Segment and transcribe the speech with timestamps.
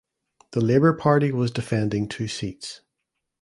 [0.53, 2.81] The Labor Party was defending two seats.